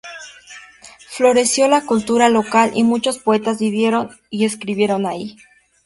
Floreció 1.09 1.67
la 1.67 1.85
cultura 1.85 2.27
local, 2.29 2.71
y 2.73 2.81
muchos 2.83 3.19
poetas 3.19 3.59
vivieron 3.59 4.09
y 4.31 4.45
escribieron 4.45 5.05
ahí. 5.05 5.35